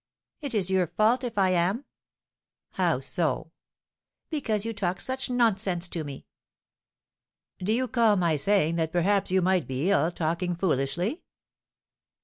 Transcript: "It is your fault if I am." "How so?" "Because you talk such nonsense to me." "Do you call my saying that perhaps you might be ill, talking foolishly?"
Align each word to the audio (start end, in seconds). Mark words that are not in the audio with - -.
"It 0.41 0.55
is 0.55 0.71
your 0.71 0.87
fault 0.87 1.23
if 1.23 1.37
I 1.37 1.51
am." 1.51 1.85
"How 2.71 2.99
so?" 2.99 3.51
"Because 4.31 4.65
you 4.65 4.73
talk 4.73 4.99
such 4.99 5.29
nonsense 5.29 5.87
to 5.89 6.03
me." 6.03 6.25
"Do 7.59 7.71
you 7.71 7.87
call 7.87 8.15
my 8.15 8.35
saying 8.35 8.77
that 8.77 8.91
perhaps 8.91 9.29
you 9.29 9.43
might 9.43 9.67
be 9.67 9.91
ill, 9.91 10.09
talking 10.11 10.55
foolishly?" 10.55 11.21